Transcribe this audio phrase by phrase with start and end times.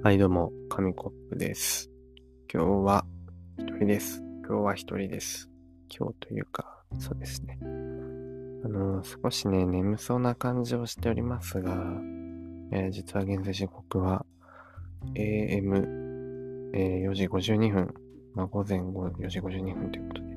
[0.00, 1.90] はい、どうも、紙コップです。
[2.50, 3.04] 今日は
[3.58, 4.22] 一人です。
[4.46, 5.50] 今日は一人です。
[5.90, 7.58] 今日というか、そうですね。
[7.60, 11.72] あの、少しね、眠そうな感じをしておりますが、
[12.70, 14.24] えー実は現在時刻は
[15.16, 17.94] AM、えー4時52分、
[18.34, 20.28] まあ、午前4時52分ということで、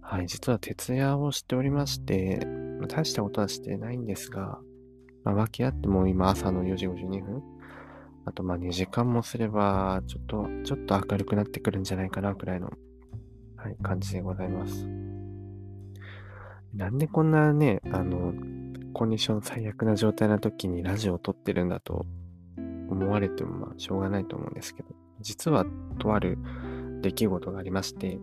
[0.00, 2.46] はい、実は徹夜をしておりまして、
[2.78, 4.60] まあ大したことはしてないんですが、
[5.24, 7.42] まあ、訳あっても今朝の4時52分、
[8.26, 12.70] あとまあ2時間もすれば、ちょっと、ちょっと明るくなってくるんじゃないかな、くらいの、
[13.56, 14.86] はい、感じでございます。
[16.74, 18.32] なんでこんなね、あの、
[18.94, 22.06] コンディション最悪な状態な時にラジオを撮ってるんだと
[22.88, 24.88] 思われてもまあしょうがないと思うんですけど、
[25.20, 25.66] 実は
[25.98, 26.38] とある
[27.00, 28.18] 出来事がありまして、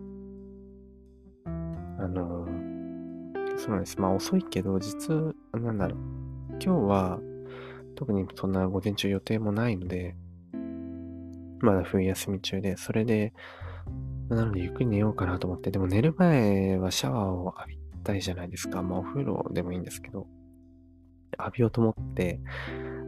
[1.46, 2.46] あの、
[3.56, 4.00] そうなんです。
[4.00, 5.98] まあ遅いけど、実、なんだろう。
[6.52, 7.20] 今日は、
[8.02, 10.16] 特にそんな午前中予定もないので、
[11.60, 13.32] まだ冬休み中で、それで、
[14.28, 18.82] なのでゆっくり寝ようかなと思って、でも寝る前はシャワーを浴びたいじゃないですか。
[18.82, 20.26] まあお風呂でもいいんですけど、
[21.38, 22.40] 浴びようと思って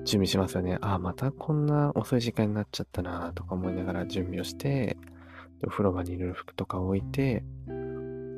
[0.04, 0.78] 準備しますよね。
[0.80, 4.96] ああ、またこんな遅い時間になっちゃったなとか思いながら準備をして、
[5.66, 7.42] お風呂場にいる服とかを置いて、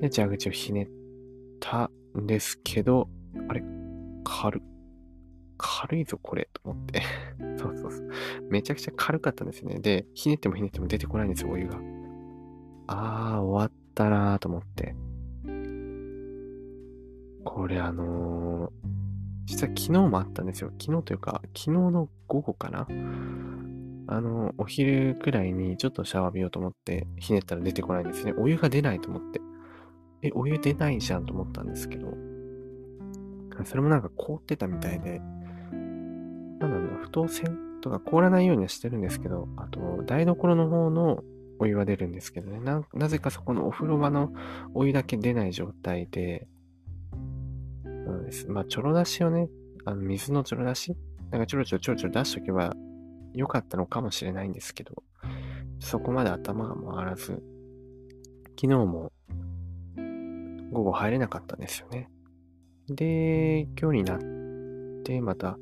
[0.00, 0.88] で、蛇口をひねっ
[1.60, 3.10] たんですけど、
[3.46, 3.62] あれ
[4.24, 4.75] 軽っ
[5.56, 7.02] 軽いぞ、これ、と思って。
[7.58, 8.08] そうそうそう。
[8.50, 9.78] めちゃくちゃ軽かったんですね。
[9.80, 11.78] で、ひねってもひねっても出てこないんですよ、お湯が。
[12.88, 14.94] あー、終わったなーと思って。
[17.44, 18.96] これあのー
[19.46, 20.72] 実は昨日もあったんですよ。
[20.80, 22.86] 昨日というか、昨日の午後かな
[24.08, 28.34] あの、お昼くらいにちょっとシャワー浴びようと思って、ひねったら出てこないんですね。
[28.36, 29.40] お湯が出ないと思って。
[30.22, 32.12] え、お湯出ないじゃんと思ったんですけど、
[33.64, 35.20] それもなんか凍ってたみたいで、
[36.96, 41.22] 不当線とか凍らないようにはしてるんですけど、あと、台所の方の
[41.58, 44.32] お湯は出るんですけどね、ななぜかそこのお風呂場の
[44.74, 46.46] お湯だけ出ない状態で、
[47.84, 48.48] そうです。
[48.48, 49.48] まあ、ちょろ出しをね、
[49.84, 50.96] あの、水のちょろ出し？
[51.30, 52.74] なんかちょろちょろちょろちょろ出しとけば
[53.34, 55.02] よかったのかもしれないんですけど、
[55.80, 57.42] そこまで頭が回らず、
[58.60, 59.12] 昨日も
[60.72, 62.08] 午後入れなかったんですよね。
[62.88, 65.58] で、今日になって、また、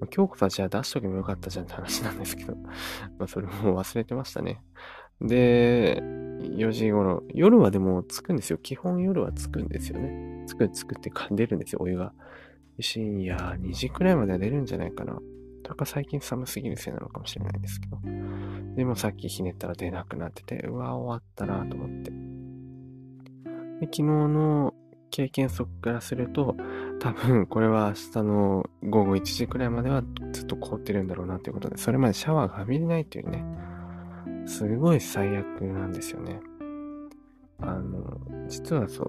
[0.00, 2.56] まあ今日こそはじゃあ出しとけばよかったじゃんって話なんですけど、
[3.18, 4.62] まあそれも忘れてましたね。
[5.20, 6.00] で、
[6.40, 8.58] 4時頃、夜はでも着くんですよ。
[8.58, 10.44] 基本夜は着くんですよね。
[10.46, 12.12] 着く、着くってか出るんですよ、お湯が。
[12.80, 15.18] 深夜2時くらいまでは出るんじゃないかな。
[15.64, 17.98] とか最近寒すぎるせいなのかもしれないですけど。
[18.76, 22.10] でもさっきひねったら出なくなってて、うわ、終わったなと思って。
[23.80, 24.74] で昨日の
[25.10, 26.56] 経験則からすると、
[27.00, 33.44] 多分これは明日の午後1時くらいまではずっと凍ってるんだろうなということで、それまでシャワーが浴びれないというね、
[34.46, 36.40] すごい最悪なんですよね。
[37.60, 39.08] あの、実はそう、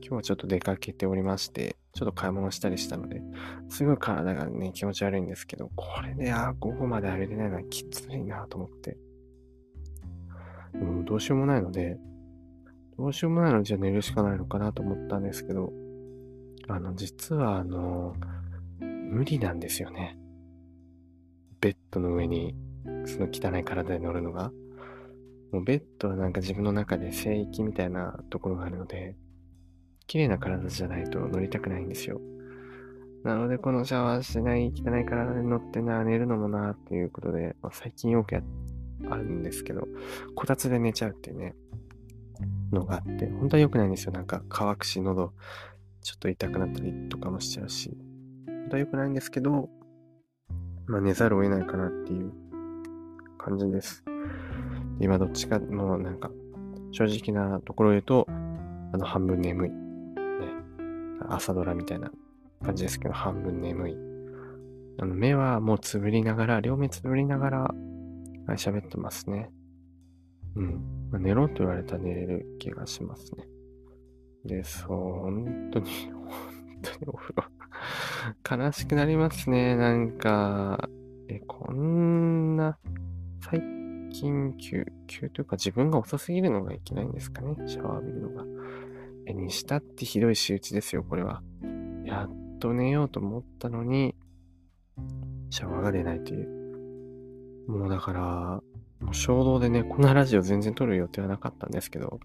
[0.00, 3.20] 今日はちょっと出かけておりまして、ちょっと買い物したりしたので、
[3.68, 8.96] すごい体がね、気持ち悪いんですけど、これで、あ午後まで浴びれないのはきついなと思って。
[10.74, 11.98] うん、どうしようもないので、
[12.96, 15.72] どうしようもないので、じゃあ寝るしかないのかなと思ったんですけど、
[16.68, 18.14] あの、実は、あの、
[18.80, 20.18] 無理なんですよね。
[21.60, 22.54] ベッドの上に、
[23.06, 24.52] その汚い体で乗るのが。
[25.52, 29.16] もうベッドはなんか自分の中で聖域みたいなところがあるので、
[30.06, 32.20] 綺麗な体じゃないと乗りたくないんですよ。
[33.24, 38.42] なので、このシャワーしてない汚い体で乗ってな、寝るのもな、っていうことで、まあ、最近よくや
[39.10, 39.88] あるんですけど、
[40.34, 41.54] こたつで寝ちゃうっていうね、
[42.72, 44.12] のがあって、本当は良くないんですよ。
[44.12, 45.32] なんか乾くし、喉、
[46.02, 47.96] ちょっと痛くなったりとかもしちゃうし、
[48.46, 49.68] 本当は良くないんですけど、
[50.86, 52.32] まあ寝ざるを得ないかなっていう
[53.38, 54.04] 感じです。
[55.00, 56.30] 今どっちかの、なんか、
[56.90, 59.70] 正直なところを言うと、あの、半分眠い。
[59.70, 59.76] ね。
[61.28, 62.10] 朝ドラみたいな
[62.64, 63.96] 感じですけど、半分眠い。
[65.00, 67.74] あの、目はもうつぶりながら、両目つぶりながら、
[68.56, 69.50] 喋ってますね。
[70.56, 71.08] うん。
[71.12, 73.46] まあ、寝ろと言われたら寝れる気がしますね。
[74.48, 76.30] で、そう、本当に、本
[76.82, 77.34] 当にお風
[78.56, 79.76] 呂、悲しくなりますね。
[79.76, 80.88] なんか、
[81.28, 82.78] え、こんな、
[83.40, 83.60] 最
[84.10, 87.54] 近急、急というか自分が遅すぎるのがいけないんですかね。
[87.66, 88.44] シャワー浴びるのが。
[89.26, 91.42] え、にしたってひどい仕打ちですよ、これは。
[92.04, 94.14] やっと寝ようと思ったのに、
[95.50, 97.68] シャワーが出ないという。
[97.68, 98.62] もうだから、
[99.00, 102.20] もう衝動でね、こんなラジオ全然撮る予定はなかったんですけど、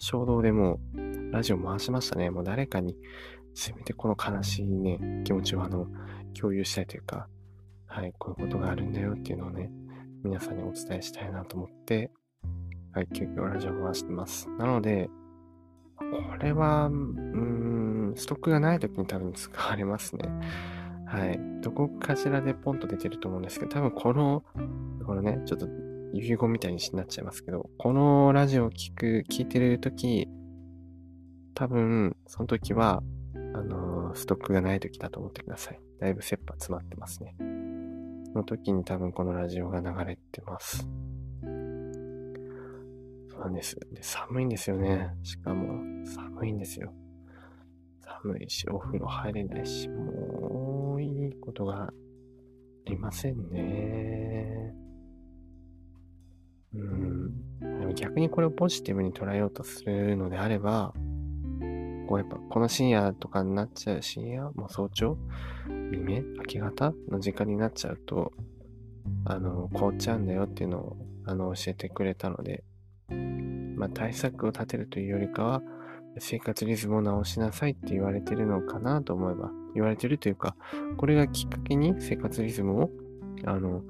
[0.00, 2.30] 衝動でもうラジオ回しましたね。
[2.30, 2.96] もう誰かに、
[3.54, 5.86] せめてこの悲しいね、気持ちをあの、
[6.38, 7.28] 共有したいというか、
[7.86, 9.70] はい、こういうことがあるんだよっていうのをね、
[10.24, 12.10] 皆さんにお伝えしたいなと思って、
[12.92, 14.48] はい、急遽ラジオ回してます。
[14.58, 15.10] なので、
[15.96, 16.04] こ
[16.40, 20.22] れは、うーん、ストックがない時に多分使われますね。
[21.06, 21.38] はい。
[21.60, 24.44] どこかしらでポンと出てると思うんですけど、多分この、
[25.04, 25.66] このね、ちょっと
[26.12, 30.28] 遺言みたいになっちゃいますけど、このラジオを聞く、聞いてる時、
[31.54, 33.02] 多分、その時は、
[33.34, 35.80] あのー、ストックがない時だと思ってください。
[36.00, 37.34] だいぶ切羽詰まってますね。
[38.32, 40.88] その時に多分このラジオが流れてます。
[43.28, 43.76] そうなんです。
[43.92, 45.10] で、寒いんですよね。
[45.22, 46.92] しかも、寒いんですよ。
[48.00, 51.92] 寒いし、お風呂入れないし、もういいことがあ
[52.86, 54.74] りませんね。
[56.74, 57.60] うん。
[57.60, 60.92] でも逆にこれをポジティブに捉えようとするのであれば、
[62.08, 65.16] こうやっぱこの深夜とかになっちゃう深夜もう早朝
[65.90, 68.32] 未明明け方の時間になっちゃうと、
[69.24, 72.64] あの、凍っちゃうんだよっていうのを、あの、教えてくれたので、
[73.76, 75.62] まあ対策を立てるというよりかは、
[76.18, 80.56] 生活リズムを直しなさいって言われてるのかなと思えば、言われてるというか、
[80.96, 82.90] これがきっかけに生活リズムを、
[83.44, 83.82] あの、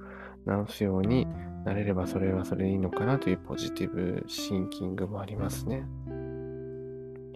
[0.47, 1.27] 直すように
[1.65, 5.85] なれればそれはそれでいいのかなというポジティブシンキングもありますね。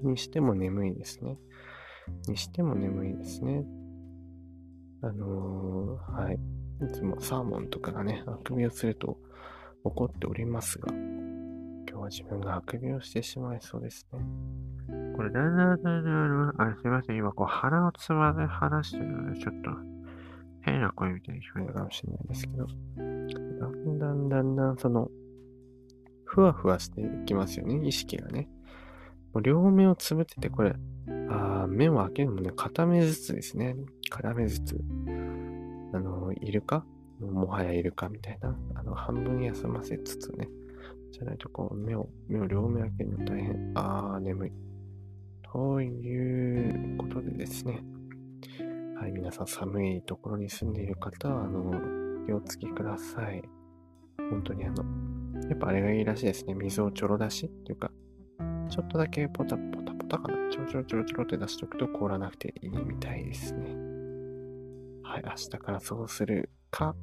[0.03, 1.39] にしても眠いですね。
[2.29, 3.65] にしても眠いですね。
[5.03, 6.35] あのー、はい。
[6.35, 9.19] いつもサーモンとかがね、あくびをすると
[9.85, 14.21] 怒っておりますが、今日は自分があくびをしてしまいそうですね。
[15.17, 17.17] これ、だんだんだんだん、あ、すいません。
[17.17, 19.71] 今、こう、鼻をつまんで話してるので、ちょっと、
[20.65, 25.11] 変な声みたいに聞こえるかもしれないですけど、だんだんだんだん、その、
[26.25, 28.49] ふわふわしていきますよね、意識がね。
[29.35, 30.75] もう両目をつぶってて、これ、
[31.29, 33.77] あ目を開けるのね、片目ずつですね。
[34.09, 34.81] 片目ずつ。
[35.93, 36.85] あの、イルカ
[37.21, 38.57] もはやイルカみたいな。
[38.75, 40.49] あの、半分休ませつつね。
[41.13, 43.73] じゃないと、こう、目を、目を両目開けるの大変。
[43.75, 44.53] あー、眠い。
[45.43, 47.83] ということでですね。
[49.05, 51.73] はい、皆さん寒いところに住んでいる方は、あの、
[52.25, 53.43] 気をつけください。
[54.31, 54.83] 本当にあの、
[55.47, 56.55] やっぱあれがいいらしいですね。
[56.55, 57.91] 水をちょろ出しっていうか、
[58.71, 60.51] ちょっとだけポタポタポタかな。
[60.51, 63.75] ちょろちょろちょろちょろって出しておくと凍らなくていいみたいですね。
[65.03, 66.97] はい、明日からそうするか、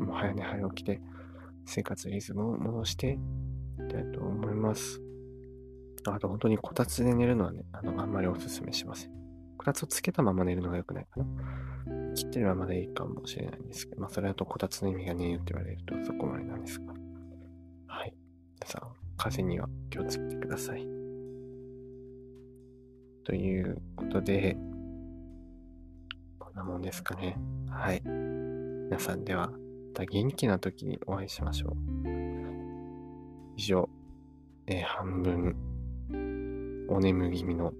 [0.00, 1.00] もう早寝早起きで
[1.64, 3.20] 生活リズムを戻して
[3.78, 5.00] いきたいと思います。
[6.08, 9.19] あと本当にこたつで寝るのはね、あの、あんまりおすすめしません。
[9.60, 11.26] こたつをつけたまま寝るのが良くないかな。
[12.14, 16.94] 切ってればまだいいかもしれないんですけど、まあそれだとこたつの意味がねえよって言われるとそこまでなんですが。
[17.86, 18.14] はい。
[18.54, 18.82] 皆さん、
[19.18, 20.86] 風には気をつけてください。
[23.24, 24.56] ということで、
[26.38, 27.36] こんなもんですかね。
[27.68, 28.00] はい。
[28.00, 29.58] 皆さんでは、ま
[29.92, 31.76] た元気な時にお会いしましょう。
[33.58, 33.90] 以上、
[34.68, 37.74] えー、半分、お眠気味の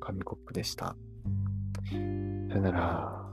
[0.00, 0.96] 紙コップでした。
[1.90, 1.96] さ
[2.56, 3.25] よなら。